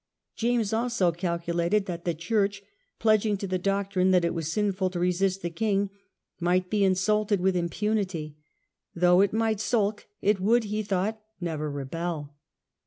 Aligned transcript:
James 0.35 0.73
also 0.73 1.11
calculated 1.11 1.85
that 1.85 2.05
the 2.05 2.15
church, 2.15 2.63
pledged 2.97 3.39
to 3.39 3.45
the 3.45 3.59
doctrine 3.59 4.09
that 4.09 4.25
it 4.25 4.33
was 4.33 4.51
sinful 4.51 4.89
to 4.89 4.97
resist 4.99 5.43
the 5.43 5.49
king, 5.51 5.91
might 6.39 6.71
be 6.71 6.83
insulted 6.83 7.39
with 7.39 7.55
impunity; 7.55 8.35
though 8.95 9.21
it 9.21 9.31
might 9.31 9.59
sulk 9.59 10.07
it 10.19 10.39
would, 10.39 10.63
he 10.63 10.81
thought, 10.81 11.21
never 11.39 11.69
rebel. 11.69 12.33